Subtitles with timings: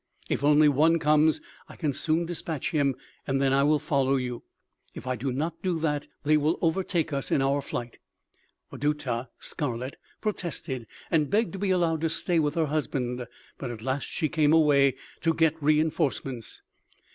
[0.29, 2.95] If only one comes, I can soon dispatch him
[3.27, 4.41] and then I will follow you.
[4.95, 7.99] If I do not do that, they will overtake us in our flight.'
[8.71, 13.27] "Wadutah (Scarlet) protested and begged to be allowed to stay with her husband,
[13.59, 16.63] but at last she came away to get re inforcements.